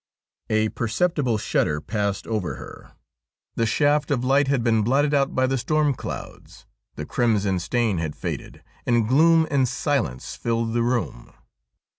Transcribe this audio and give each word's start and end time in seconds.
A 0.49 0.69
perceptible 0.69 1.37
shudder 1.37 1.79
passed 1.79 2.25
over 2.25 2.55
her. 2.55 2.93
The 3.53 3.67
shaft 3.67 4.09
of 4.09 4.23
light 4.23 4.47
had 4.47 4.63
been 4.63 4.81
blotted 4.81 5.13
out 5.13 5.35
by 5.35 5.45
the 5.45 5.59
storm 5.59 5.93
clouds, 5.93 6.65
the 6.95 7.05
crimson 7.05 7.59
stain 7.59 7.99
had 7.99 8.15
faded, 8.15 8.63
and 8.87 9.07
gloom 9.07 9.47
and 9.51 9.67
silence 9.67 10.33
filled 10.35 10.73
the 10.73 10.81
room. 10.81 11.33